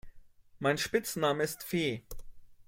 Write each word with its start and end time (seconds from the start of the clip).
Mein 0.57 0.79
Spitzname 0.79 1.43
ist 1.43 1.61
Fee. 1.61 2.01